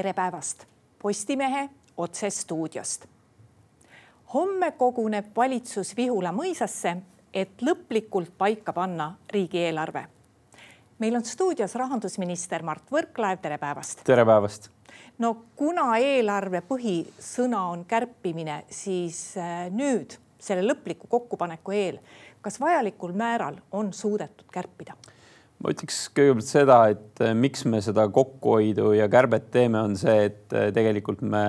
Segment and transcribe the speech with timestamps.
[0.00, 0.64] tere päevast
[1.02, 3.04] Postimehe otsestuudiost.
[4.34, 6.94] homme koguneb valitsus Vihula mõisasse,
[7.34, 10.06] et lõplikult paika panna riigieelarve.
[10.98, 14.00] meil on stuudios rahandusminister Mart Võrklaev, tere päevast.
[14.04, 14.70] tere päevast.
[15.18, 21.98] no kuna eelarve põhisõna on kärpimine, siis äh, nüüd selle lõpliku kokkupaneku eel,
[22.40, 24.96] kas vajalikul määral on suudetud kärpida?
[25.60, 30.30] Ma ütleks kõigepealt seda, et eh, miks me seda kokkuhoidu ja kärbet teeme, on see,
[30.30, 31.44] et eh, tegelikult me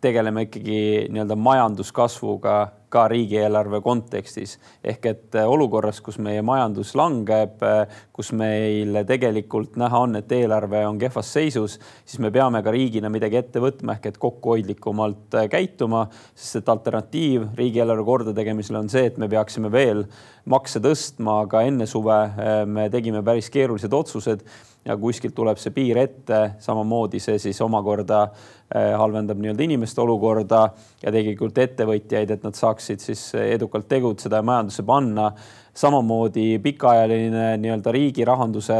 [0.00, 4.56] tegeleme ikkagi nii-öelda majanduskasvuga ka riigieelarve kontekstis.
[4.84, 10.32] Ehk et äh, olukorras, kus meie majandus langeb, äh, kus meil tegelikult näha on, et
[10.32, 15.36] eelarve on kehvas seisus, siis me peame ka riigina midagi ette võtma ehk et kokkuhoidlikumalt
[15.36, 20.06] äh, käituma, sest et alternatiiv riigieelarve kordategemisele on see, et me peaksime veel
[20.48, 22.16] makse tõstma, aga enne suve
[22.64, 24.46] me tegime päris keerulised otsused
[24.88, 30.64] ja kuskilt tuleb see piir ette, samamoodi see siis omakorda äh, halvendab nii-öelda inimeste olukorda
[31.02, 35.30] ja tegelikult ettevõtjaid, et nad saaksid siis edukalt tegutseda ja majandusse panna.
[35.78, 38.74] samamoodi pikaajaline nii-öelda riigi rahanduse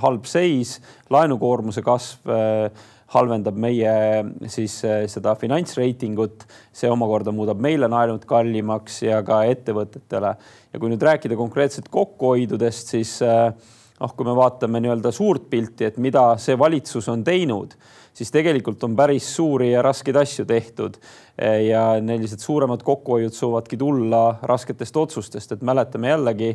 [0.00, 0.78] halb seis,
[1.10, 3.92] laenukoormuse kasv äh, halvendab meie
[4.50, 10.34] siis äh, seda finantsreitingut, see omakorda muudab meile naenud kallimaks ja ka ettevõtetele.
[10.72, 13.52] ja kui nüüd rääkida konkreetselt kokkuhoidudest, siis äh,
[14.02, 17.74] noh, kui me vaatame nii-öelda suurt pilti, et mida see valitsus on teinud,
[18.12, 20.98] siis tegelikult on päris suuri ja raskeid asju tehtud.
[21.66, 26.50] ja sellised suuremad kokkuhoiud suuvadki tulla rasketest otsustest, et mäletame jällegi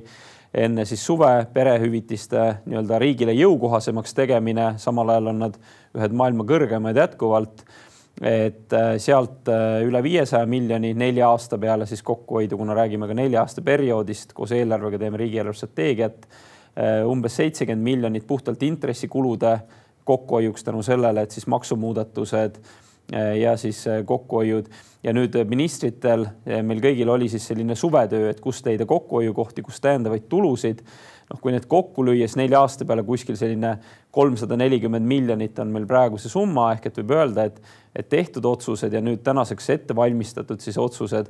[0.53, 5.57] enne siis suve perehüvitiste nii-öelda riigile jõukohasemaks tegemine, samal ajal on nad
[5.97, 7.65] ühed maailma kõrgemaid jätkuvalt
[8.21, 13.17] et äh, sealt äh, üle viiesaja miljoni nelja aasta peale siis kokkuhoidu, kuna räägime ka
[13.17, 16.56] nelja aasta perioodist, koos eelarvega teeme riigieelarve strateegiat Äh,
[17.05, 19.59] umbes seitsekümmend miljonit puhtalt intressikulude
[20.07, 22.59] kokkuhoiuks tänu sellele, et siis maksumuudatused
[23.13, 24.69] äh, ja siis äh, kokkuhoiud
[25.03, 30.25] ja nüüd ministritel, meil kõigil oli siis selline suvetöö, et kust leida kokkuhoiukohti, kust täiendavaid
[30.29, 30.81] tulusid.
[31.27, 33.73] noh, kui need kokku lüüa, siis nelja aasta peale kuskil selline
[34.15, 37.61] kolmsada nelikümmend miljonit on meil praegu see summa ehk et võib öelda, et,
[37.95, 41.27] et tehtud otsused ja nüüd tänaseks ette valmistatud siis otsused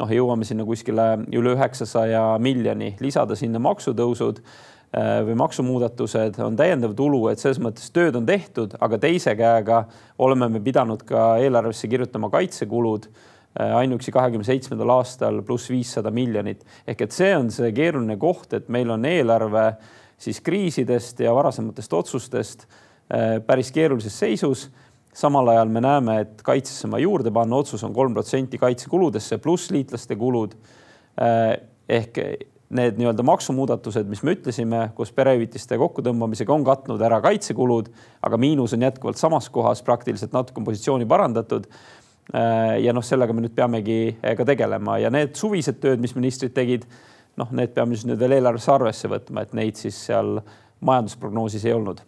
[0.00, 6.92] noh, jõuame sinna kuskile üle üheksasaja miljoni, lisada sinna maksutõusud Äh, või maksumuudatused on täiendav
[6.94, 9.84] tulu, et selles mõttes tööd on tehtud, aga teise käega
[10.22, 16.62] oleme me pidanud ka eelarvesse kirjutama kaitsekulud äh, ainuüksi kahekümne seitsmendal aastal pluss viissada miljonit.
[16.86, 19.66] ehk et see on see keeruline koht, et meil on eelarve
[20.18, 24.70] siis kriisidest ja varasematest otsustest äh, päris keerulises seisus.
[25.14, 29.70] samal ajal me näeme, et kaitsesse oma juurde panna otsus on kolm protsenti kaitsekuludesse pluss
[29.70, 30.54] liitlaste kulud
[31.88, 32.18] ehk
[32.74, 37.90] need nii-öelda maksumuudatused, mis me ütlesime, koos perehüvitiste kokkutõmbamisega on katnud ära kaitsekulud,
[38.24, 41.68] aga miinus on jätkuvalt samas kohas, praktiliselt natuke on positsiooni parandatud.
[42.34, 46.54] Äh, ja noh, sellega me nüüd peamegi ka tegelema ja need suvised tööd, mis ministrid
[46.56, 46.86] tegid,
[47.36, 50.38] noh, need peame siis nüüd veel eelarvesse arvesse võtma, et neid siis seal
[50.84, 52.00] majandusprognoosis ei olnud.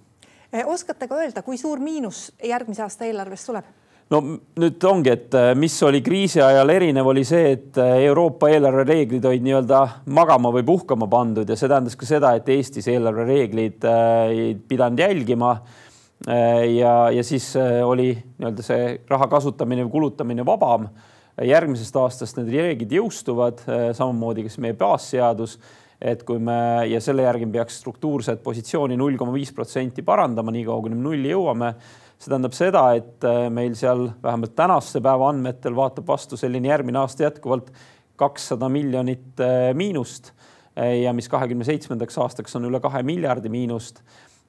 [0.65, 3.69] oskate ka öelda, kui suur miinus järgmise aasta eelarves tuleb?
[4.13, 4.21] No
[4.61, 9.25] nüüd ongi, et äh, mis oli kriisi ajal erinev, oli see, et äh, Euroopa eelarvereeglid
[9.27, 9.81] olid nii-öelda
[10.15, 15.03] magama või puhkama pandud ja see tähendas ka seda, et Eestis eelarvereeglid äh, ei pidanud
[15.03, 15.59] jälgima.
[16.27, 17.51] ja, ja siis
[17.85, 20.87] oli nii-öelda see raha kasutamine või kulutamine vabam.
[21.45, 23.61] järgmisest aastast need reeglid jõustuvad,
[23.93, 25.59] samamoodi kas meie baasseadus
[26.01, 30.81] et kui me ja selle järgi peaks struktuurset positsiooni null koma viis protsenti parandama, niikaua
[30.81, 31.75] kuni me nulli jõuame
[32.17, 37.03] see tähendab seda, et äh, meil seal vähemalt tänaste päeva andmetel vaatab vastu selline järgmine
[37.03, 37.69] aasta jätkuvalt
[38.17, 44.03] kakssada miljonit äh, miinust äh, ja mis kahekümne seitsmendaks aastaks on üle kahe miljardi miinust.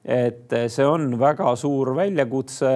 [0.04, 2.70] et see on väga suur väljakutse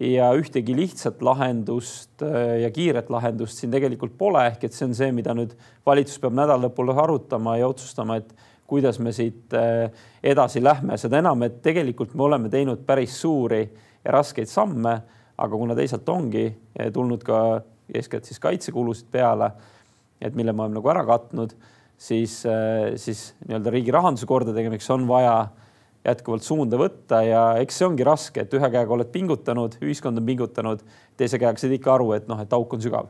[0.00, 5.10] ja ühtegi lihtsat lahendust ja kiiret lahendust siin tegelikult pole, ehk et see on see,
[5.12, 5.52] mida nüüd
[5.86, 8.30] valitsus peab nädala lõpul arutama ja otsustama, et
[8.70, 9.52] kuidas me siit
[10.22, 13.64] edasi lähme, seda enam, et tegelikult me oleme teinud päris suuri
[14.04, 14.94] ja raskeid samme,
[15.38, 16.46] aga kuna teisalt ongi
[16.94, 17.38] tulnud ka
[17.94, 19.50] eeskätt siis kaitsekulusid peale,
[20.20, 21.52] et mille me oleme nagu ära katnud,
[22.00, 22.40] siis,
[23.00, 25.34] siis nii-öelda riigi rahanduse kordategemiseks on vaja
[26.04, 30.26] jätkuvalt suunda võtta ja eks see ongi raske, et ühe käega oled pingutanud, ühiskond on
[30.28, 30.84] pingutanud,
[31.16, 33.08] teise käega saad ikka aru, et noh, et auk on sügav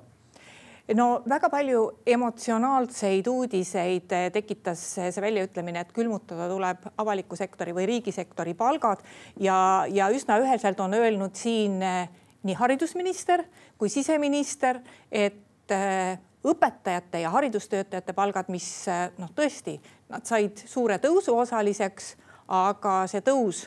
[0.92, 1.84] no väga palju
[2.14, 9.00] emotsionaalseid uudiseid eh, tekitas see väljaütlemine, et külmutada tuleb avaliku sektori või riigisektori palgad.
[9.40, 12.12] Ja, ja üsna üheselt on öelnud siin eh,
[12.44, 13.46] nii haridusminister
[13.80, 18.68] kui siseminister, et eh, õpetajate ja haridustöötajate palgad, mis
[19.16, 19.78] noh, tõesti,
[20.12, 22.18] nad said suure tõusu osaliseks,
[22.52, 23.62] aga see tõus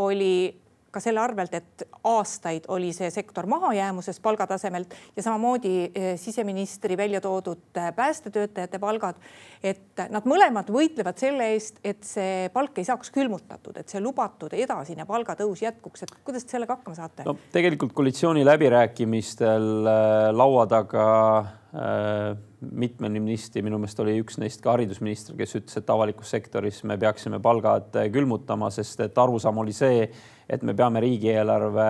[0.00, 0.48] oli
[0.90, 7.20] ka selle arvelt, et aastaid oli see sektor mahajäämuses palgatasemelt ja samamoodi eh, siseministri välja
[7.20, 9.20] toodud eh, päästetöötajate palgad.
[9.62, 14.54] et nad mõlemad võitlevad selle eest, et see palk ei saaks külmutatud, et see lubatud
[14.56, 17.26] edasine palgatõus jätkuks, et kuidas te sellega hakkama saate?
[17.28, 21.08] no tegelikult koalitsiooni läbirääkimistel äh, laua taga
[21.38, 26.82] äh, mitme ministri, minu meelest oli üks neist ka haridusminister, kes ütles, et avalikus sektoris
[26.88, 30.08] me peaksime palgad külmutama, sest et arusaam oli see,
[30.50, 31.86] et me peame riigieelarve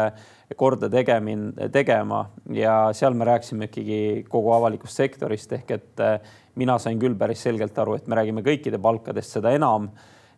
[0.59, 2.25] korda tegemin, tegema.
[2.55, 6.19] Ja seal me rääkisime ikkagi kogu avalikust sektorist ehk et äh,
[6.61, 9.89] mina sain küll päris selgelt aru, et me räägime kõikide palkadest, seda enam,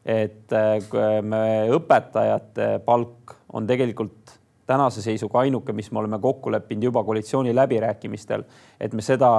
[0.05, 0.79] et äh,
[1.23, 1.43] me
[1.75, 8.45] õpetajate palk on tegelikult tänase seisuga ainuke, mis me oleme kokku leppinud juba koalitsiooni läbirääkimistel,
[8.81, 9.33] et me seda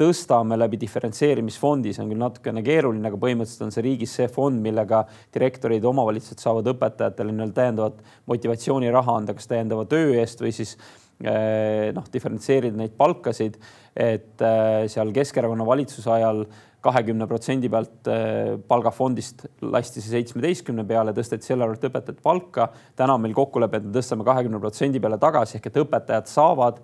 [0.00, 4.62] tõstame läbi diferentseerimisfondi, see on küll natukene keeruline, aga põhimõtteliselt on see riigis see fond,
[4.64, 5.02] millega
[5.34, 8.00] direktorid, omavalitsused saavad õpetajatele nii-öelda täiendavat
[8.30, 10.74] motivatsiooniraha anda, kas täiendava töö eest või siis
[11.20, 13.60] eh, noh, diferentseerida neid palkasid,
[13.94, 16.44] et eh, seal Keskerakonna valitsuse ajal
[16.80, 22.70] kahekümne protsendi pealt eh, palgafondist lasti see seitsmeteistkümne peale, tõsteti selle arvelt õpetajate palka.
[22.96, 26.80] täna on meil kokkulepe, et me tõstame kahekümne protsendi peale tagasi ehk et õpetajad saavad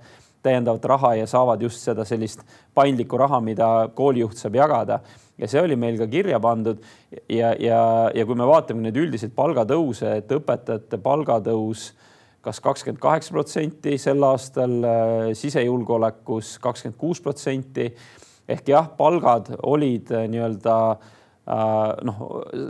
[0.46, 2.44] täiendavat raha ja saavad just seda sellist
[2.74, 5.00] paindlikku raha, mida koolijuht saab jagada.
[5.38, 6.78] ja see oli meil ka kirja pandud
[7.28, 7.80] ja, ja,
[8.14, 11.90] ja kui me vaatame nüüd üldiselt palgatõuse, et õpetajate palgatõus
[12.46, 17.90] kas kakskümmend kaheksa protsenti sel aastal, äh, sisejulgeolekus kakskümmend kuus protsenti
[18.48, 21.15] ehk jah, palgad olid äh, nii-öelda Äh,
[21.46, 22.22] noh,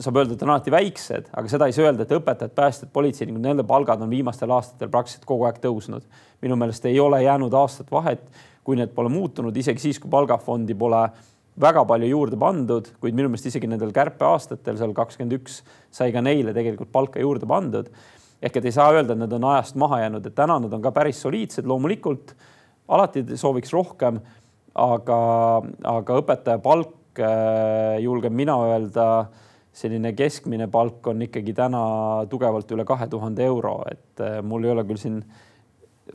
[0.05, 3.40] saab öelda, et on alati väiksed, aga seda ei saa öelda, et õpetajad, päästjad, politseinikud,
[3.40, 6.05] nende palgad on viimastel aastatel praktiliselt kogu aeg tõusnud.
[6.44, 8.26] minu meelest ei ole jäänud aastat vahet,
[8.64, 11.06] kui need pole muutunud, isegi siis, kui palgafondi pole
[11.61, 16.20] väga palju juurde pandud, kuid minu meelest isegi nendel kärpeaastatel seal kakskümmend üks sai ka
[16.20, 17.88] neile tegelikult palka juurde pandud.
[18.43, 20.82] ehk et ei saa öelda, et nad on ajast maha jäänud, et täna nad on
[20.82, 22.34] ka päris soliidsed, loomulikult
[22.88, 24.20] alati sooviks rohkem,
[24.75, 25.19] aga,
[25.96, 26.93] aga õpetaja palk
[27.23, 29.27] Äh, julgen mina öelda,
[29.77, 31.83] selline keskmine palk on ikkagi täna
[32.31, 35.21] tugevalt üle kahe tuhande euro, et äh, mul ei ole küll siin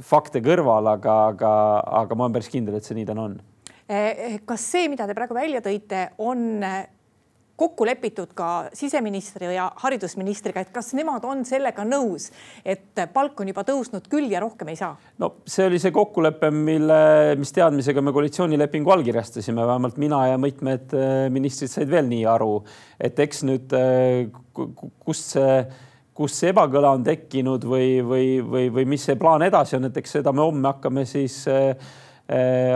[0.02, 1.54] fakte kõrval, aga, aga,
[2.02, 3.38] aga ma olen päris kindel, et see nii täna on.
[3.92, 6.64] Eh, kas see, mida te praegu välja tõite, on
[7.62, 12.30] kokku lepitud ka siseministri ja haridusministriga, et kas nemad on sellega nõus,
[12.66, 14.96] et palk on juba tõusnud küll ja rohkem ei saa?
[15.22, 17.02] no see oli see kokkulepe, mille,
[17.40, 22.58] mis teadmisega me koalitsioonilepingu allkirjastasime, vähemalt mina ja mitmed äh, ministrid said veel nii aru,
[23.00, 24.28] et eks nüüd äh,
[25.06, 25.56] kust see
[26.22, 29.96] kust see ebakõla on tekkinud või, või, või, või mis see plaan edasi on, et
[29.98, 31.76] eks seda me homme hakkame siis Äh,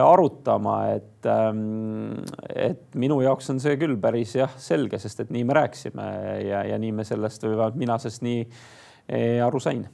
[0.03, 2.17] arutama, et, ähm,
[2.55, 6.07] et minu jaoks on see küll päris jah, selge, sest et nii me rääkisime
[6.43, 9.85] ja, ja nii me sellest või vähemalt mina sellest nii äh, aru sain.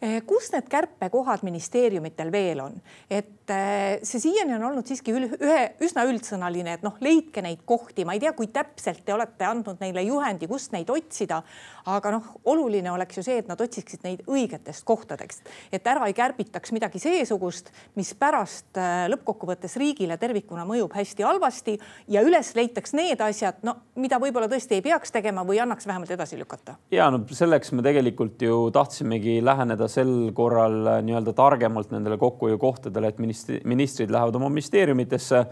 [0.00, 2.78] Kus need kärpekohad ministeeriumitel veel on,
[3.12, 8.06] et eh, see siiani on olnud siiski ühe üsna üldsõnaline, et noh, leidke neid kohti,
[8.08, 11.42] ma ei tea, kui täpselt te olete andnud neile juhendi, kust neid otsida.
[11.90, 16.14] aga noh, oluline oleks ju see, et nad otsiksid neid õigetest kohtadest, et ära ei
[16.14, 21.78] kärbitaks midagi seesugust, mis pärast eh, lõppkokkuvõttes riigile tervikuna mõjub hästi halvasti
[22.12, 26.10] ja üles leitaks need asjad, no mida võib-olla tõesti ei peaks tegema või annaks vähemalt
[26.14, 26.76] edasi lükata.
[26.90, 33.10] ja no selleks me tegelikult ju tahtsimegi läheneda sel korral äh, nii-öelda targemalt nendele kokkuhoiukohtadele,
[33.10, 35.46] et ministri, ministrid lähevad oma ministeeriumitesse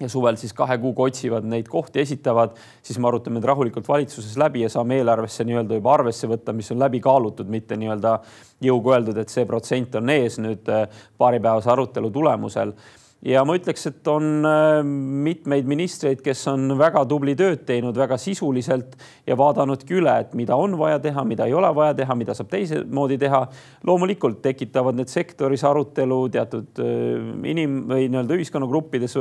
[0.00, 4.36] ja suvel siis kahe kuuga otsivad neid kohti, esitavad, siis me arutame need rahulikult valitsuses
[4.40, 8.18] läbi ja saame eelarvesse nii-öelda juba arvesse võtta, mis on läbi kaalutud, mitte nii-öelda
[8.64, 12.74] jõuga öeldud, et see protsent on ees nüüd äh, paaripäevase arutelu tulemusel
[13.24, 18.18] ja ma ütleks, et on äh, mitmeid ministreid, kes on väga tubli tööd teinud väga
[18.20, 22.36] sisuliselt ja vaadanudki üle, et mida on vaja teha, mida ei ole vaja teha, mida
[22.36, 23.46] saab teistmoodi teha.
[23.86, 27.18] loomulikult tekitavad need sektoris arutelu teatud äh,
[27.54, 29.18] inim- või nii-öelda ühiskonnagruppides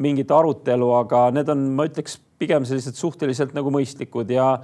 [0.00, 4.58] mingit arutelu, aga need on, ma ütleks, pigem sellised suhteliselt nagu mõistlikud ja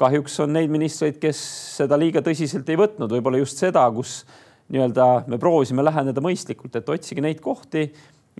[0.00, 1.40] kahjuks on neid ministreid, kes
[1.76, 4.22] seda liiga tõsiselt ei võtnud, võib-olla just seda, kus
[4.70, 7.88] nii-öelda me proovisime läheneda mõistlikult, et otsige neid kohti,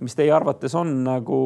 [0.01, 1.41] mis teie arvates on nagu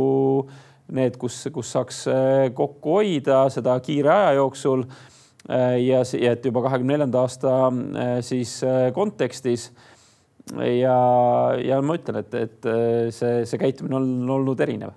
[0.94, 4.86] need, kus, kus saaks äh, kokku hoida seda kiire aja jooksul.
[5.50, 8.60] Äh, ja, ja et juba kahekümne neljanda aasta äh, siis
[8.94, 9.72] kontekstis.
[10.54, 10.98] ja,
[11.58, 12.68] ja ma ütlen, et, et
[13.10, 14.94] see, see käitumine on olnud erinev.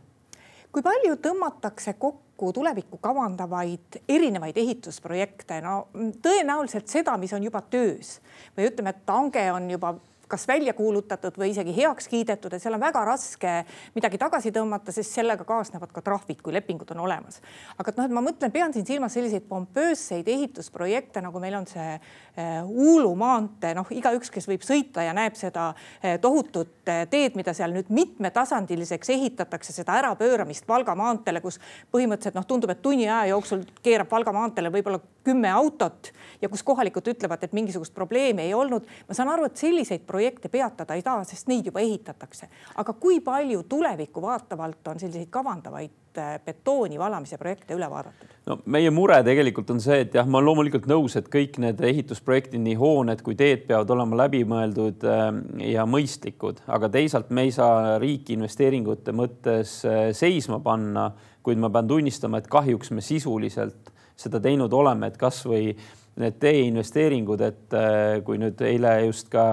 [0.72, 5.88] kui palju tõmmatakse kokku kokku tulevikku kavandavaid erinevaid ehitusprojekte, no
[6.22, 8.20] tõenäoliselt seda, mis on juba töös.
[8.54, 9.96] Või ütleme, et hange on juba
[10.28, 13.54] kas välja kuulutatud või isegi heaks kiidetud, et seal on väga raske
[13.94, 17.40] midagi tagasi tõmmata, sest sellega kaasnevad ka trahvid, kui lepingud on olemas.
[17.78, 21.88] aga noh, et ma mõtlen, pean siin silmas selliseid pompoosseid ehitusprojekte, nagu meil on see
[21.94, 27.36] äh, Uulu maantee, noh, igaüks, kes võib sõita ja näeb seda äh, tohutut äh, teed,
[27.38, 31.60] mida seal nüüd mitmetasandiliseks ehitatakse, seda ärapööramist Valga maanteele, kus
[31.92, 36.62] põhimõtteliselt noh, tundub, et tunni aja jooksul keerab Valga maanteele võib-olla kümme autot ja kus
[36.66, 38.86] kohalikud ütlevad, et mingisugust probleemi ei olnud.
[39.08, 42.48] ma saan aru, et selliseid projekte peatada ei taha, sest neid juba ehitatakse.
[42.76, 48.36] aga kui palju tulevikku vaatavalt on selliseid kavandavaid äh, betooni valamise projekte üle vaadatud?
[48.46, 51.82] no meie mure tegelikult on see, et jah, ma olen loomulikult nõus, et kõik need
[51.90, 55.26] ehitusprojektid, nii hooned kui teed peavad olema läbimõeldud äh,
[55.74, 61.10] ja mõistlikud, aga teisalt me ei saa riiki investeeringute mõttes äh, seisma panna,
[61.42, 65.72] kuid ma pean tunnistama, et kahjuks me sisuliselt seda teinud oleme, et kasvõi
[66.18, 69.52] need teeinvesteeringud, et äh, kui nüüd eile just ka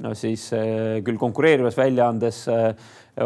[0.00, 2.70] no siis äh, küll konkureerivas väljaandes äh,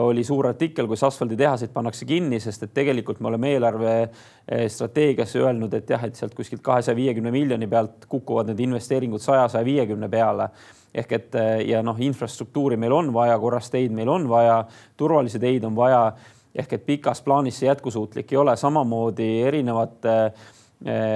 [0.01, 5.93] oli suur artikkel, kus asfalditehaseid pannakse kinni, sest et tegelikult me oleme eelarvestrateegiasse öelnud, et
[5.95, 10.49] jah, et sealt kuskilt kahesaja viiekümne miljoni pealt kukuvad need investeeringud saja, saja viiekümne peale.
[10.95, 14.61] Ehk et ja noh, infrastruktuuri meil on vaja, korras teid meil on vaja,
[14.99, 16.05] turvalisi teid on vaja.
[16.55, 20.45] Ehk et pikas plaanis see jätkusuutlik ei ole, samamoodi erinevate äh,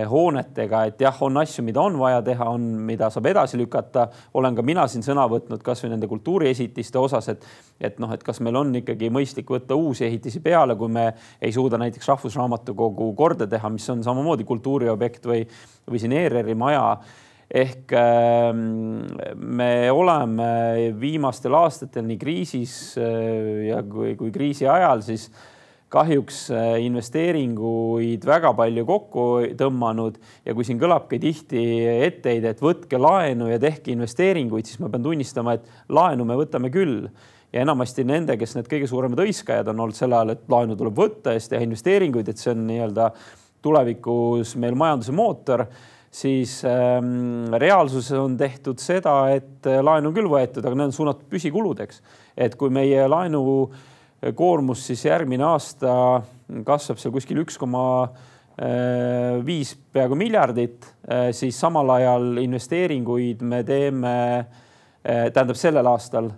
[0.09, 4.07] hoonetega, et jah, on asju, mida on vaja teha, on, mida saab edasi lükata.
[4.35, 7.45] olen ka mina siin sõna võtnud kasvõi nende kultuuriesitiste osas, et,
[7.81, 11.11] et noh, et kas meil on ikkagi mõistlik võtta uusi ehitisi peale, kui me
[11.41, 15.45] ei suuda näiteks Rahvusraamatukogu korda teha, mis on samamoodi kultuuriobjekt või,
[15.91, 16.87] või siin ERR-i maja
[17.49, 18.51] ehk äh,
[19.37, 20.49] me oleme
[21.01, 25.47] viimastel aastatel nii kriisis äh, ja kui, kui kriisi ajal siis äh,
[25.93, 29.25] kahjuks äh, investeeringuid väga palju kokku
[29.59, 31.65] tõmmanud ja kui siin kõlabki tihti
[32.09, 36.73] etteheide, et võtke laenu ja tehke investeeringuid, siis ma pean tunnistama, et laenu me võtame
[36.75, 37.09] küll
[37.55, 41.01] ja enamasti nende, kes need kõige suuremad hõiskajad on olnud sel ajal, et laenu tuleb
[41.01, 43.11] võtta ja siis teha investeeringuid, et see on nii-öelda
[43.65, 45.65] tulevikus meil majanduse mootor,
[46.13, 51.33] siis ähm, reaalsuses on tehtud seda, et laenu on küll võetud, aga need on suunatud
[51.33, 52.03] püsikuludeks.
[52.37, 53.87] et kui meie laenu äh,
[54.35, 56.23] koormus siis järgmine aasta
[56.67, 63.63] kasvab seal kuskil üks koma äh, viis peaaegu miljardit, äh, siis samal ajal investeeringuid me
[63.69, 66.33] teeme, äh, tähendab sellel aastal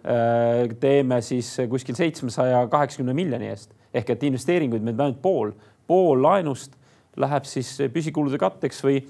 [0.81, 3.73] teeme siis kuskil seitsmesaja kaheksakümne miljoni eest.
[3.95, 5.57] Ehk et investeeringuid me teeme ainult pool,
[5.89, 6.77] pool laenust
[7.21, 9.01] läheb siis püsikulude katteks või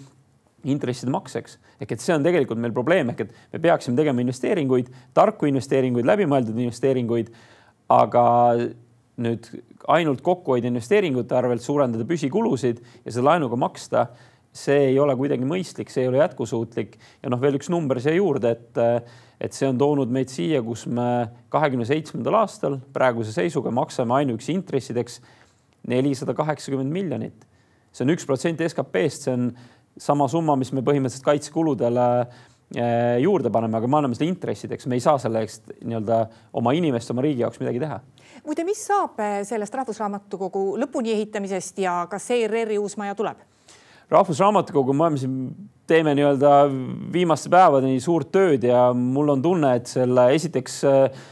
[0.70, 1.58] intresside makseks.
[1.80, 3.12] Ehk et see on tegelikult meil probleem.
[3.12, 7.32] Ehk et me peaksime tegema investeeringuid, tarku investeeringuid, läbimõeldud investeeringuid
[7.90, 8.24] aga
[9.20, 9.48] nüüd
[9.90, 14.06] ainult kokkuhoid investeeringute arvelt suurendada püsikulusid ja seda laenuga maksta,
[14.54, 18.16] see ei ole kuidagi mõistlik, see ei ole jätkusuutlik ja noh, veel üks number siia
[18.18, 18.80] juurde, et
[19.40, 24.52] et see on toonud meid siia, kus me kahekümne seitsmendal aastal praeguse seisuga maksame ainuüksi
[24.52, 25.22] intressideks
[25.88, 27.46] nelisada kaheksakümmend miljonit.
[27.92, 29.46] see on üks protsent SKP-st, see on
[29.96, 34.94] sama summa, mis me põhimõtteliselt kaitsekuludele Eh, juurde paneme, aga me anname seda intressideks, me
[34.94, 36.20] ei saa selle eest nii-öelda
[36.60, 37.96] oma inimeste, oma riigi jaoks midagi teha.
[38.46, 43.42] muide, mis saab eh, sellest Rahvusraamatukogu lõpuni ehitamisest ja kas ERR-i uus maja tuleb?
[44.10, 45.34] rahvusraamatukogu, me oleme siin,
[45.86, 46.54] teeme nii-öelda
[47.12, 51.28] viimaste päevadeni suurt tööd ja mul on tunne, et selle esiteks äh,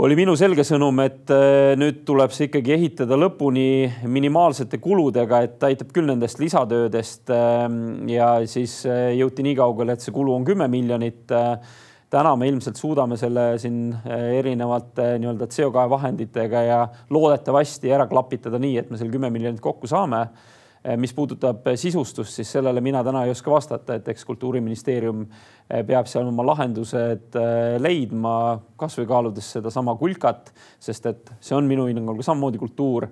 [0.00, 5.66] oli minu selge sõnum, et äh, nüüd tuleb see ikkagi ehitada lõpuni minimaalsete kuludega, et
[5.68, 7.28] aitab küll nendest lisatöödest.
[7.34, 11.26] Ähm, ja siis äh, jõuti nii kaugele, et see kulu on kümme miljonit.
[11.36, 11.76] Äh,
[12.10, 16.78] täna me ilmselt suudame selle siin erinevate nii-öelda CO2 vahenditega ja
[17.14, 20.58] loodetavasti ära klapitada nii, et me selle kümme miljonit kokku saame Eh,
[20.96, 25.82] mis puudutab eh, sisustust, siis sellele mina täna ei oska vastata, et eks Kultuuriministeerium eh,
[25.86, 27.36] peab seal oma lahendused
[27.84, 28.36] leidma,
[28.80, 33.08] kasvõi kaaludes sedasama kulkat, sest et see on minu hinnangul samamoodi kultuur.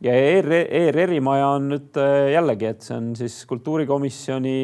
[0.00, 1.98] ja ERR-i maja on nüüd
[2.32, 4.58] jällegi, et see on siis kultuurikomisjoni,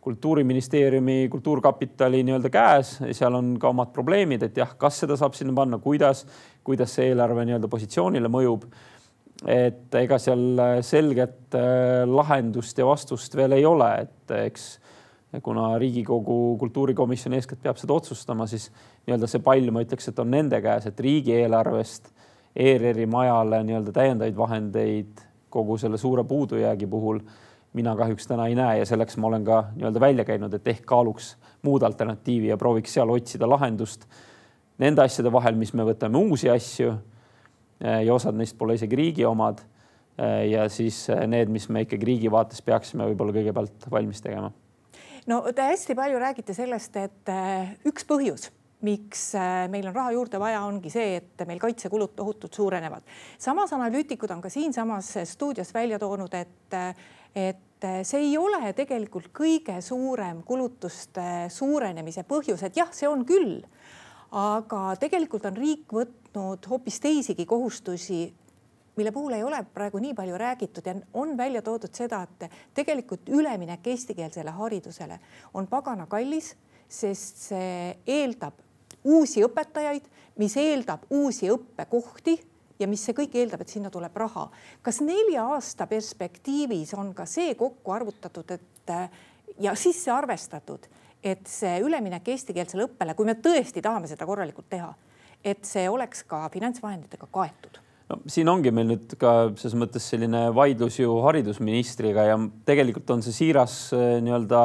[0.00, 5.52] kultuuriministeeriumi, Kultuurkapitali nii-öelda käes, seal on ka omad probleemid, et jah, kas seda saab sinna
[5.52, 6.24] panna, kuidas,
[6.64, 8.64] kuidas see eelarve nii-öelda positsioonile mõjub
[9.48, 14.70] et ega seal selget äh, lahendust ja vastust veel ei ole, et eks
[15.42, 18.68] kuna Riigikogu kultuurikomisjon eeskätt peab seda otsustama, siis
[19.06, 22.10] nii-öelda see pall, ma ütleks, et on nende käes, et riigieelarvest
[22.56, 27.22] ERR-i majale nii-öelda täiendavaid vahendeid kogu selle suure puudujäägi puhul
[27.78, 30.82] mina kahjuks täna ei näe ja selleks ma olen ka nii-öelda välja käinud, et ehk
[30.90, 34.04] kaaluks muud alternatiivi ja prooviks seal otsida lahendust
[34.82, 37.09] nende asjade vahel, mis me võtame uusi asju Äh,
[37.80, 39.62] ja osad neist pole isegi riigi omad.
[40.20, 44.52] Äh, ja siis äh, need, mis me ikkagi riigi vaates peaksime võib-olla kõigepealt valmis tegema.
[45.26, 47.30] no te hästi palju räägite sellest, et
[47.88, 48.50] üks põhjus
[48.84, 53.04] miks äh, meil on raha juurde vaja, ongi see, et meil kaitsekulud tohutult suurenevad.
[53.38, 56.78] samas analüütikud on ka siinsamas stuudios välja toonud, et,
[57.36, 63.60] et see ei ole tegelikult kõige suurem kulutuste suurenemise põhjus, et jah, see on küll.
[64.30, 68.28] Aga tegelikult on riik võtnud hoopis teisigi kohustusi
[68.96, 73.28] mille puhul ei ole praegu nii palju räägitud ja on välja toodud seda, et tegelikult
[73.28, 75.18] üleminek eestikeelsele haridusele
[75.54, 76.54] on pagana kallis,
[76.88, 78.58] sest see eeldab
[79.04, 80.04] uusi õpetajaid,
[80.36, 82.36] mis eeldab uusi õppekohti
[82.80, 84.50] ja mis see kõik eeldab, et sinna tuleb raha.
[84.82, 88.92] kas nelja aasta perspektiivis on ka see kokku arvutatud, et
[89.60, 90.86] ja sisse arvestatud,
[91.22, 94.90] et see üleminek eestikeelsele õppele, kui me tõesti tahame seda korralikult teha,
[95.44, 97.80] et see oleks ka finantsvahenditega kaetud.
[98.10, 103.22] No siin ongi meil nüüd ka selles mõttes selline vaidlus ju haridusministriga ja tegelikult on
[103.22, 104.62] see siiras äh, nii-öelda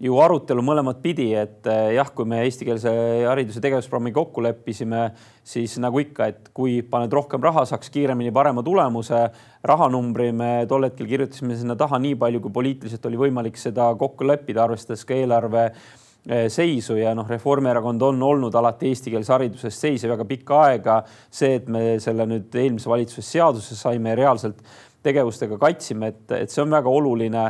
[0.00, 2.92] ju arutelu mõlemat pidi, et äh, jah, kui me eestikeelse
[3.26, 5.08] hariduse tegevusprogrammi kokku leppisime,
[5.42, 9.28] siis nagu ikka, et kui paned rohkem raha, saaks kiiremini parema tulemuse.
[9.68, 14.26] rahanumbri me tol hetkel kirjutasime sinna taha nii palju, kui poliitiliselt oli võimalik seda kokku
[14.26, 15.70] leppida, arvestades ka eelarve
[16.28, 20.96] Eh, seisu ja noh, Reformierakond on olnud alati eestikeelse hariduse eest seisev väga pikka aega.
[21.30, 24.60] see, et me selle nüüd eelmise valitsuse seadusesse saime reaalselt
[25.02, 27.46] tegevustega katsime, et, et see on väga oluline.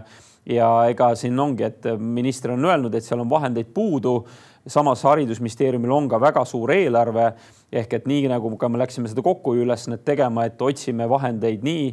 [0.49, 4.27] Ja ega siin ongi, et minister on öelnud, et seal on vahendeid puudu.
[4.69, 7.33] samas haridusministeeriumil on ka väga suur eelarve
[7.73, 11.87] ehk et nii nagu ka me läksime seda kokkuhoiuülesannet tegema, et otsime vahendeid nii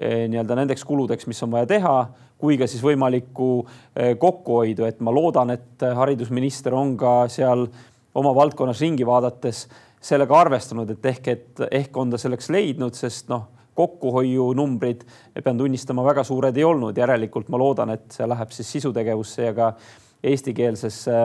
[0.00, 3.50] eh, nii-öelda nendeks kuludeks, mis on vaja teha kui ka siis võimalikku
[3.94, 7.66] eh, kokkuhoidu, et ma loodan, et haridusminister on ka seal
[8.14, 9.66] oma valdkonnas ringi vaadates
[10.00, 13.48] sellega arvestanud, et ehk, et ehk on ta selleks leidnud, sest noh,
[13.78, 15.04] kokkuhoiunumbrid,
[15.44, 19.54] pean tunnistama, väga suured ei olnud, järelikult ma loodan, et see läheb siis sisutegevusse ja
[19.56, 19.72] ka
[20.26, 21.20] eestikeelsesse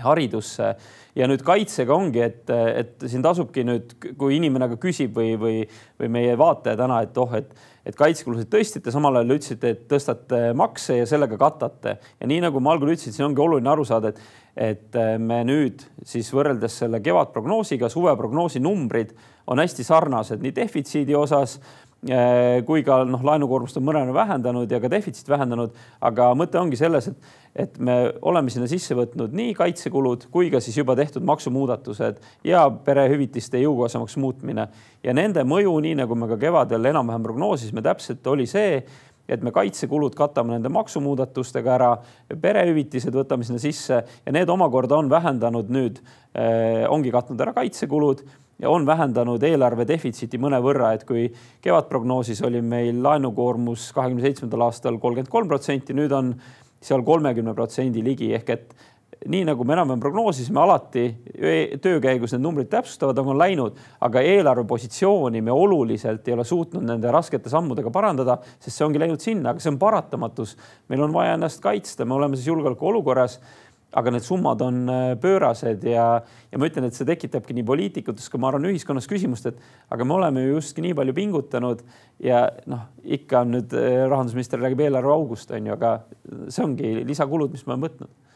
[0.00, 0.74] haridusse.
[1.16, 5.58] Ja nüüd kaitsega ongi, et, et siin tasubki nüüd, kui inimene ka küsib või, või,
[6.00, 7.52] või meie vaataja täna, et oh, et,
[7.86, 11.96] et kaitsekulusid tõstsite, samal ajal ütlesite, et tõstate makse ja sellega katate.
[12.20, 14.20] ja nii nagu ma algul ütlesin, siin ongi oluline aru saada, et,
[14.56, 19.14] et me nüüd siis võrreldes selle kevadprognoosiga, suveprognoosi numbrid
[19.46, 21.91] on hästi sarnased nii defitsiidi osas Äh,
[22.66, 27.06] kui ka noh, laenukoormust on mõnevõrra vähendanud ja ka defitsiit vähendanud, aga mõte ongi selles,
[27.12, 32.18] et, et me oleme sinna sisse võtnud nii kaitsekulud kui ka siis juba tehtud maksumuudatused
[32.48, 34.66] ja perehüvitiste jõukohasemaks muutmine.
[35.06, 38.82] Ja nende mõju, nii nagu me ka kevadel enam-vähem prognoosisime, täpselt oli see,
[39.30, 41.92] et me kaitsekulud katame nende maksumuudatustega ära,
[42.42, 46.02] perehüvitised võtame sinna sisse ja need omakorda on vähendanud nüüd
[46.34, 48.24] eh,, ongi katnud ära kaitsekulud
[48.58, 51.26] ja on vähendanud eelarve defitsiiti mõnevõrra, et kui
[51.64, 56.34] kevadprognoosis oli meil laenukoormus kahekümne seitsmendal aastal kolmkümmend kolm protsenti, nüüd on
[56.82, 58.74] seal kolmekümne protsendi ligi ehk et
[59.28, 61.04] nii nagu me enam-vähem prognoosisime, alati
[61.82, 66.82] töö käigus need numbrid täpsustavad, aga on läinud, aga eelarvepositsiooni me oluliselt ei ole suutnud
[66.86, 70.56] nende raskete sammudega parandada, sest see ongi läinud sinna, aga see on paratamatus.
[70.90, 73.38] meil on vaja ennast kaitsta, me oleme siis julgeolekuolukorras
[73.92, 76.06] aga need summad on äh, pöörased ja,
[76.50, 80.06] ja ma ütlen, et see tekitabki nii poliitikutes kui ma arvan ühiskonnas küsimust, et aga
[80.08, 81.84] me oleme ju justkui nii palju pingutanud
[82.24, 85.94] ja noh, ikka on nüüd äh, rahandusminister räägib eelarveaugust on ju, aga
[86.48, 88.31] see ongi lisakulud, mis me oleme võtnud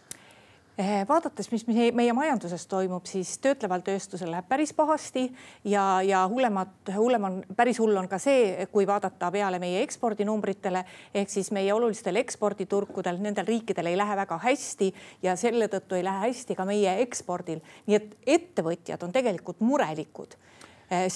[1.08, 5.24] vaadates, mis meie majanduses toimub, siis töötleval tööstusel läheb päris pahasti
[5.64, 10.82] ja, ja hullemat, hullem on, päris hull on ka see, kui vaadata peale meie ekspordinumbritele
[11.16, 14.90] ehk siis meie olulistel eksporditurgudel, nendel riikidel ei lähe väga hästi
[15.24, 17.64] ja selle tõttu ei lähe hästi ka meie ekspordil.
[17.86, 20.36] nii et ettevõtjad on tegelikult murelikud.
[20.90, 21.08] Eh,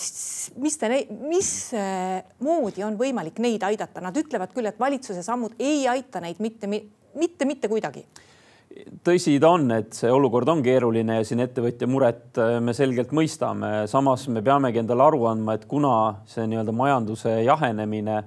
[0.57, 0.89] mis te,
[1.21, 6.67] mismoodi on võimalik neid aidata, nad ütlevad küll, et valitsuse sammud ei aita neid mitte,
[6.67, 8.07] mitte, mitte kuidagi
[9.05, 13.13] tõsi ta on, et see olukord on keeruline ja siin ettevõtja muret äh, me selgelt
[13.17, 13.87] mõistame.
[13.91, 18.21] samas me peamegi endale aru andma, et kuna see nii-öelda majanduse jahenemine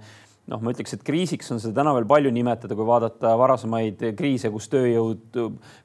[0.52, 4.52] noh, ma ütleks, et kriisiks on seda täna veel palju nimetada, kui vaadata varasemaid kriise,
[4.52, 5.38] kus tööjõud,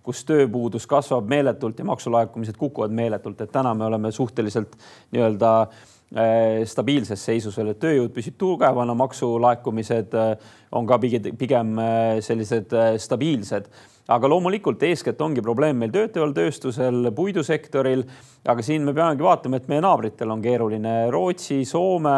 [0.03, 4.75] kus tööpuudus kasvab meeletult ja maksulaekumised kukuvad meeletult, et täna me oleme suhteliselt
[5.15, 10.35] nii-öelda äh, stabiilses seisus veel, et tööjõud püsib tugevana, maksulaekumised äh,
[10.75, 11.79] on ka pigem
[12.27, 13.71] sellised stabiilsed
[14.09, 18.07] aga loomulikult eeskätt ongi probleem meil töötleval tööstusel, puidusektoril,
[18.49, 20.95] aga siin me peamegi vaatama, et meie naabritel on keeruline.
[21.13, 22.15] Rootsi, Soome,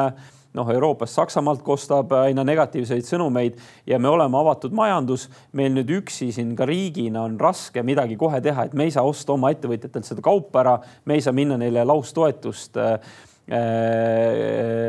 [0.55, 3.59] noh, Euroopast, Saksamaalt kostab aina negatiivseid sõnumeid
[3.91, 5.29] ja me oleme avatud majandus.
[5.53, 9.03] meil nüüd üksi siin ka riigina on raske midagi kohe teha, et me ei saa
[9.07, 12.99] osta oma ettevõtjatelt seda kaupa ära, me ei saa minna neile laustoetust äh,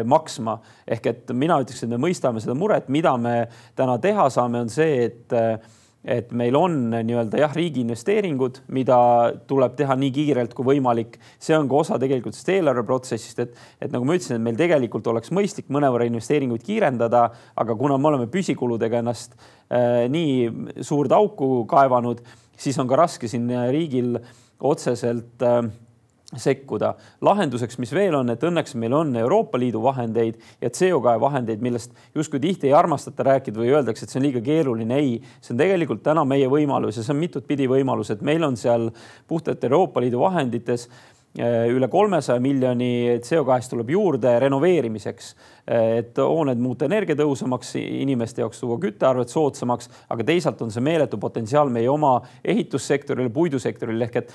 [0.05, 0.59] maksma.
[0.87, 4.69] ehk et mina ütleks, et me mõistame seda muret, mida me täna teha saame, on
[4.69, 5.33] see, et
[6.03, 8.97] et meil on nii-öelda jah, riigi investeeringud, mida
[9.49, 11.19] tuleb teha nii kiirelt kui võimalik.
[11.39, 15.07] see on ka osa tegelikult sellest eelarveprotsessist, et, et nagu ma ütlesin, et meil tegelikult
[15.07, 21.67] oleks mõistlik mõnevõrra investeeringuid kiirendada, aga kuna me oleme püsikuludega ennast äh, nii suurde auku
[21.69, 22.25] kaevanud,
[22.57, 24.17] siis on ka raske siin riigil
[24.61, 25.61] otseselt äh,
[26.39, 26.93] sekkuda.
[27.21, 31.95] lahenduseks, mis veel on, et õnneks meil on Euroopa Liidu vahendeid ja CO2 vahendeid, millest
[32.15, 34.95] justkui tihti ei armastata rääkida või öeldakse, et see on liiga keeruline.
[34.95, 38.57] ei, see on tegelikult täna meie võimalus ja see on mitut-pidi võimalus, et meil on
[38.57, 38.89] seal
[39.27, 40.87] puhtalt Euroopa Liidu vahendites
[41.35, 45.35] eh, üle kolmesaja miljoni CO2-st tuleb juurde renoveerimiseks,
[45.67, 51.19] eh, et hooned muuta energiatõhusamaks, inimeste jaoks tuua küttearved soodsamaks, aga teisalt on see meeletu
[51.19, 54.33] potentsiaal meie oma ehitussektoril, puidusektoril ehk et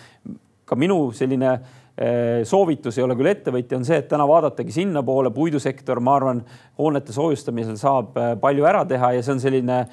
[0.67, 1.75] ka minu selline eh,
[2.45, 6.43] soovitus ei ole küll ettevõtja, on see, et täna vaadatagi sinnapoole, puidusektor, ma arvan,
[6.79, 9.85] hoonete soojustamisel saab eh, palju ära teha ja see on selline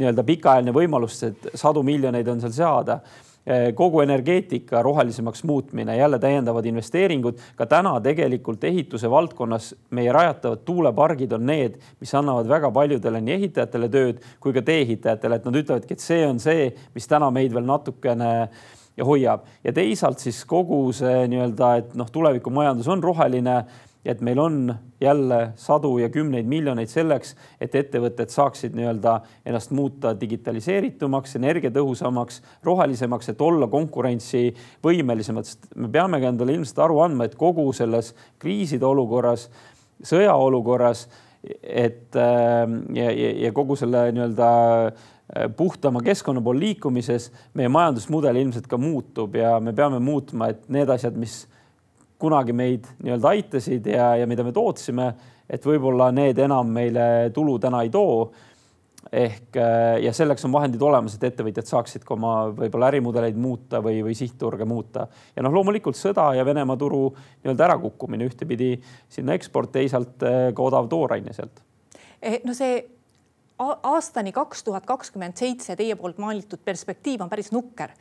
[0.00, 2.96] nii-öelda pikaajaline võimalus, et sadu miljoneid on seal saada
[3.44, 7.44] eh, kogu energeetika rohelisemaks muutmine, jälle täiendavad investeeringud.
[7.56, 13.36] ka täna tegelikult ehituse valdkonnas meie rajatavad tuulepargid on need, mis annavad väga paljudele nii
[13.36, 17.52] ehitajatele tööd kui ka tee-ehitajatele, et nad ütlevadki, et see on see, mis täna meid
[17.52, 19.46] veel natukene äh, ja hoiab.
[19.64, 23.62] Ja teisalt siis kogu see nii-öelda, et noh, tulevikumajandus on roheline,
[24.04, 30.14] et meil on jälle sadu ja kümneid miljoneid selleks, et ettevõtted saaksid nii-öelda ennast muuta
[30.20, 37.66] digitaliseeritumaks, energiatõhusamaks, rohelisemaks, et olla konkurentsivõimelisemad, sest me peamegi endale ilmselt aru andma, et kogu
[37.76, 39.50] selles kriiside olukorras,
[40.00, 41.06] sõjaolukorras,
[41.60, 44.48] et ja, ja, ja kogu selle nii-öelda
[44.88, 44.98] Äh,
[45.56, 50.90] puhtama keskkonna pool liikumises meie majandusmudel ilmselt ka muutub ja me peame muutma, et need
[50.90, 51.44] asjad, mis
[52.20, 55.08] kunagi meid nii-öelda aitasid ja, ja mida me tootsime,
[55.50, 58.30] et võib-olla need enam meile tulu täna ei too.
[59.12, 63.80] ehk äh, ja selleks on vahendid olemas, et ettevõtjad saaksid ka oma võib-olla ärimudeleid muuta
[63.82, 65.06] või, või sihtturge muuta.
[65.36, 68.74] ja noh, loomulikult sõda ja Venemaa turu nii-öelda ärakukkumine ühtepidi
[69.08, 71.62] sinna eksport, teisalt äh, ka odav tooraine sealt.
[72.20, 72.99] Eh, no see
[73.60, 77.92] aastani kaks tuhat kakskümmend seitse teie poolt maalitud perspektiiv on päris nukker.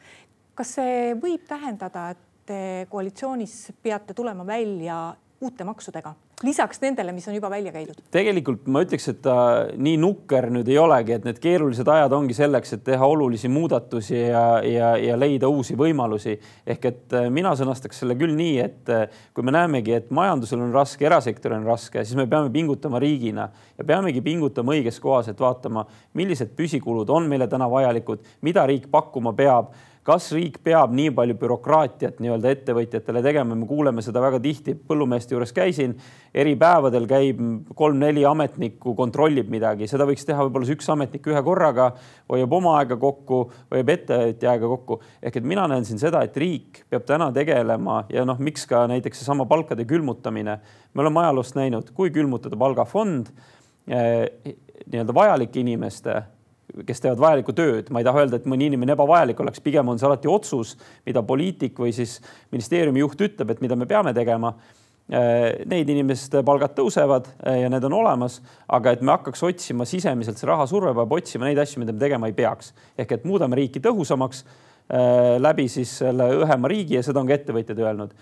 [0.56, 6.16] kas see võib tähendada, et te koalitsioonis peate tulema välja uute maksudega?
[6.44, 7.98] Lisaks nendele, mis on juba välja käidud?
[8.12, 9.36] tegelikult ma ütleks, et ta
[9.76, 14.16] nii nukker nüüd ei olegi, et need keerulised ajad ongi selleks, et teha olulisi muudatusi
[14.22, 16.38] ja, ja, ja leida uusi võimalusi.
[16.68, 20.64] ehk et äh, mina sõnastaks selle küll nii, et äh, kui me näemegi, et majandusel
[20.64, 25.32] on raske, erasektoril on raske, siis me peame pingutama riigina ja peamegi pingutama õiges kohas,
[25.32, 29.74] et vaatama, millised püsikulud on meile täna vajalikud, mida riik pakkuma peab
[30.10, 35.36] kas riik peab nii palju bürokraatiat nii-öelda ettevõtjatele tegema, me kuuleme seda väga tihti, põllumeeste
[35.36, 35.94] juures käisin,
[36.34, 37.42] eri päevadel käib
[37.78, 41.92] kolm-neli ametnikku, kontrollib midagi, seda võiks teha võib-olla üks ametnik ühe korraga,
[42.32, 43.44] hoiab oma aega kokku,
[43.74, 45.00] hoiab ettevõtja aega kokku.
[45.22, 48.88] ehk et mina näen siin seda, et riik peab täna tegelema ja noh, miks ka
[48.90, 50.60] näiteks seesama palkade külmutamine.
[50.94, 53.30] me oleme ajaloost näinud, kui külmutada palgafond
[53.86, 54.56] eh,
[54.90, 56.18] nii-öelda vajalike inimeste
[56.88, 60.00] kes teevad vajalikku tööd, ma ei taha öelda, et mõni inimene ebavajalik oleks, pigem on
[60.00, 60.76] see alati otsus,
[61.08, 62.18] mida poliitik või siis
[62.54, 64.54] ministeeriumi juht ütleb, et mida me peame tegema.
[65.10, 68.38] Äh, neid inimeste palgad tõusevad äh, ja need on olemas,
[68.70, 72.30] aga et me hakkaks otsima sisemiselt, see rahasurve peab otsima neid asju, mida me tegema
[72.30, 72.76] ei peaks.
[72.94, 77.40] ehk et muudame riiki tõhusamaks äh, läbi siis selle õhema riigi ja seda on ka
[77.40, 78.14] ettevõtjad öelnud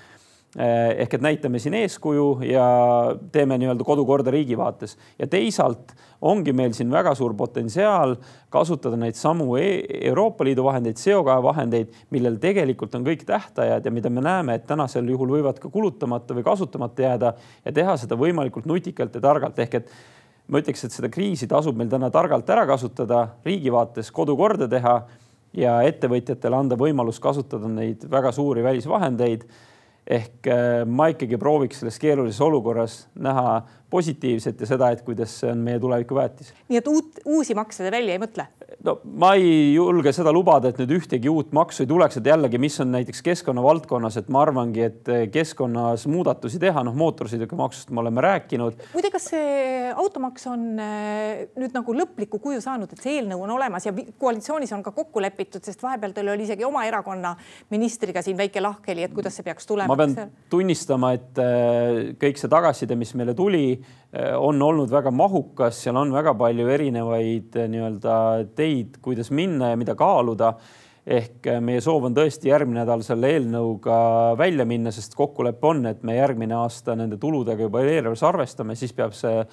[0.56, 2.66] ehk et näitame siin eeskuju ja
[3.32, 4.96] teeme nii-öelda kodukorda riigi vaates.
[5.20, 8.16] Ja teisalt ongi meil siin väga suur potentsiaal
[8.54, 9.68] kasutada neid samu e
[10.10, 14.66] Euroopa Liidu vahendeid, CO2 vahendeid, millel tegelikult on kõik tähtajad ja mida me näeme, et
[14.70, 17.34] tänasel juhul võivad ka kulutamata või kasutamata jääda
[17.66, 19.60] ja teha seda võimalikult nutikalt ja targalt.
[19.60, 19.94] Ehk et
[20.48, 24.72] ma ütleks, et seda kriisi tasub meil täna targalt ära kasutada, riigi vaates kodu korda
[24.72, 24.98] teha
[25.58, 29.46] ja ettevõtjatele anda võimalus kasutada neid väga suuri välisvahendeid
[30.08, 35.52] ehk äh, ma ikkagi prooviks selles keerulises olukorras näha positiivset ja seda, et kuidas see
[35.52, 36.54] on meie tuleviku väetis.
[36.68, 38.48] nii et uut, uusi makse te välja ei mõtle?
[38.84, 42.60] no ma ei julge seda lubada, et nüüd ühtegi uut maksu ei tuleks, et jällegi,
[42.62, 48.04] mis on näiteks keskkonna valdkonnas, et ma arvangi, et keskkonnas muudatusi teha, noh, mootorsõidukimaksust me
[48.04, 48.84] oleme rääkinud.
[48.94, 53.56] muide, kas see automaks on äh, nüüd nagu lõpliku kuju saanud, et see eelnõu on
[53.56, 57.36] olemas ja koalitsioonis on ka kokku lepitud, sest vahepeal teil oli isegi oma erakonna
[57.74, 59.94] ministriga siin väike lahkheli, et kuidas see peaks tulema?
[59.94, 63.77] ma pean tunnistama, et äh, kõik see tagasiside, mis meile tuli,
[64.40, 68.18] on olnud väga mahukas, seal on väga palju erinevaid nii-öelda
[68.56, 70.54] teid, kuidas minna ja mida kaaluda.
[71.08, 73.98] ehk äh, meie soov on tõesti järgmine nädal selle eelnõuga
[74.38, 78.92] välja minna, sest kokkulepe on, et me järgmine aasta nende tuludega juba eelarves arvestame, siis
[78.94, 79.46] peab see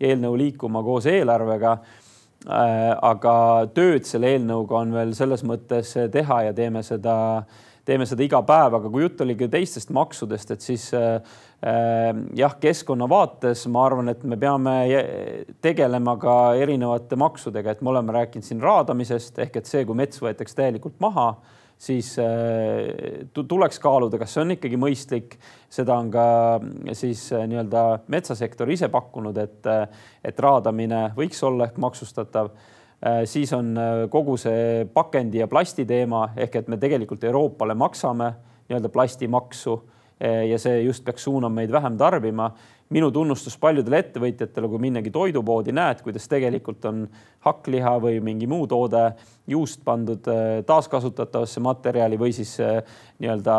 [0.00, 1.76] eelnõu liikuma koos eelarvega
[2.48, 3.34] aga
[3.74, 7.14] tööd selle eelnõuga on veel selles mõttes teha ja teeme seda,
[7.84, 10.88] teeme seda iga päev, aga kui jutt oli ka teistest maksudest, et siis
[11.62, 14.72] jah, keskkonna vaates ma arvan, et me peame
[15.62, 20.18] tegelema ka erinevate maksudega, et me oleme rääkinud siin raadamisest ehk et see, kui mets
[20.24, 21.28] võetakse täielikult maha
[21.82, 25.38] siis äh, tuleks kaaluda, kas see on ikkagi mõistlik.
[25.72, 26.26] seda on ka
[26.94, 32.54] siis äh, nii-öelda metsasektor ise pakkunud, et, äh, et raadamine võiks olla ehk maksustatav.
[33.26, 33.74] siis on
[34.10, 38.28] kogu see pakendi ja plasti teema ehk et me tegelikult Euroopale maksame
[38.68, 39.74] nii-öelda plastimaksu
[40.20, 42.52] ja see just peaks suunama meid vähem tarbima
[42.92, 47.04] minu tunnustus paljudele ettevõtjatele, kui minnagi toidupoodi, näed, kuidas tegelikult on
[47.46, 49.04] hakkliha või mingi muu toode,
[49.50, 52.82] juust pandud äh, taaskasutatavasse materjali või siis äh,
[53.22, 53.56] nii-öelda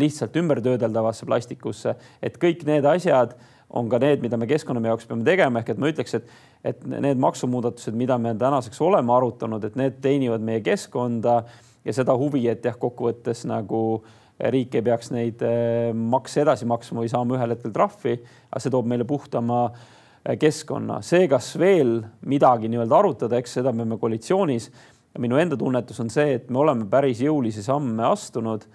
[0.00, 1.96] lihtsalt ümbertöödeldavasse plastikusse.
[2.22, 3.36] et kõik need asjad
[3.70, 6.32] on ka need, mida me keskkonnamehe jaoks peame tegema, ehk et ma ütleks, et,
[6.64, 11.42] et need maksumuudatused, mida me tänaseks oleme arutanud, et need teenivad meie keskkonda
[11.84, 14.18] ja seda huvi, et jah, kokkuvõttes nagu äh,
[14.50, 18.16] riik ei peaks neid eh, makse edasi maksma või saama ühel hetkel trahvi,
[18.50, 21.00] aga see toob meile puhtama eh, keskkonna.
[21.06, 24.70] see, kas veel midagi nii-öelda arutada, eks seda me peame koalitsioonis.
[25.18, 28.66] minu enda tunnetus on see, et me oleme päris jõulisi samme astunud.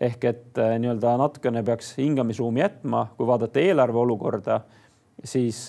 [0.00, 4.60] ehk et eh, nii-öelda natukene peaks hingamisruumi jätma, kui vaadata eelarve olukorda,
[5.24, 5.66] siis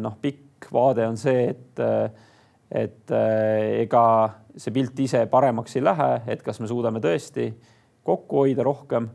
[0.00, 1.80] noh, pikk vaade on see, et,
[2.68, 3.12] et
[3.80, 4.02] ega
[4.56, 7.48] see pilt ise paremaks ei lähe, et kas me suudame tõesti
[8.04, 9.08] kokku hoida rohkem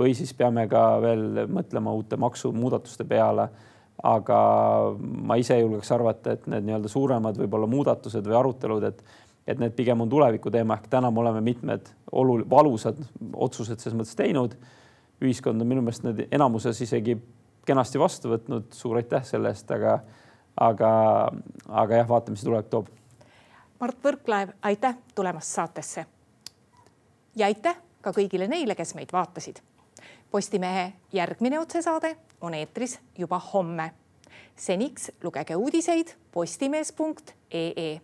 [0.00, 3.48] või siis peame ka veel mõtlema uute maksumuudatuste peale.
[4.02, 4.36] aga
[4.98, 9.02] ma ise julgeks arvata, et need nii-öelda suuremad võib-olla muudatused või arutelud, et
[9.46, 12.98] et need pigem on tuleviku teema, ehk täna me oleme mitmed olul-, valusad
[13.34, 14.54] otsused selles mõttes teinud.
[15.20, 17.18] ühiskond on minu meelest need enamuses isegi
[17.66, 19.98] kenasti vastu võtnud, suur aitäh selle eest, aga,
[20.56, 20.92] aga,
[21.68, 22.88] aga jah, vaatame, mis tulevik toob.
[23.80, 26.06] Mart Võrklaev, aitäh tulemast saatesse.
[27.36, 29.60] ja aitäh ka kõigile neile, kes meid vaatasid.
[30.30, 33.92] Postimehe järgmine otsesaade on eetris juba homme.
[34.56, 38.00] seniks lugege uudiseid postimees.ee.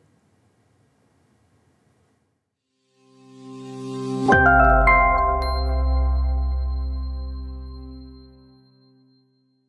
[4.27, 4.76] thank you